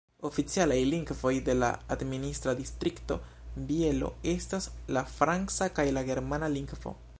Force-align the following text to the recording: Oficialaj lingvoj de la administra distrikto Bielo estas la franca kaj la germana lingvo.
Oficialaj 0.27 0.77
lingvoj 0.91 1.33
de 1.49 1.53
la 1.57 1.69
administra 1.95 2.55
distrikto 2.63 3.19
Bielo 3.73 4.11
estas 4.35 4.69
la 4.97 5.07
franca 5.19 5.71
kaj 5.81 5.89
la 5.99 6.07
germana 6.13 6.53
lingvo. 6.59 6.99